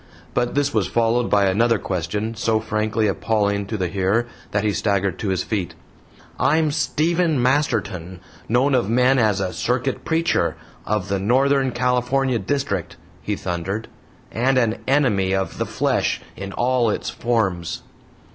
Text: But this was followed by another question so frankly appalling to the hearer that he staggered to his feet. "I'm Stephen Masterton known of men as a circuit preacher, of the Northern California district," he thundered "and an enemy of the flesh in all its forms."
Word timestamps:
But 0.33 0.55
this 0.55 0.73
was 0.73 0.87
followed 0.87 1.29
by 1.29 1.45
another 1.45 1.77
question 1.77 2.33
so 2.33 2.59
frankly 2.59 3.05
appalling 3.05 3.67
to 3.67 3.77
the 3.77 3.87
hearer 3.87 4.25
that 4.49 4.63
he 4.63 4.73
staggered 4.73 5.19
to 5.19 5.29
his 5.29 5.43
feet. 5.43 5.75
"I'm 6.39 6.71
Stephen 6.71 7.39
Masterton 7.39 8.19
known 8.49 8.73
of 8.73 8.89
men 8.89 9.19
as 9.19 9.39
a 9.39 9.53
circuit 9.53 10.03
preacher, 10.03 10.55
of 10.87 11.07
the 11.07 11.19
Northern 11.19 11.69
California 11.71 12.39
district," 12.39 12.97
he 13.21 13.35
thundered 13.35 13.89
"and 14.31 14.57
an 14.57 14.79
enemy 14.87 15.35
of 15.35 15.59
the 15.59 15.67
flesh 15.67 16.19
in 16.35 16.51
all 16.53 16.89
its 16.89 17.11
forms." 17.11 17.83